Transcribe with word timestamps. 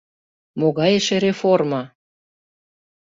Могай 0.59 0.91
эше 0.99 1.17
реформо? 1.25 1.81